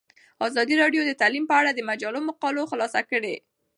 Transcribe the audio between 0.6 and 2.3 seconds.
راډیو د تعلیم په اړه د مجلو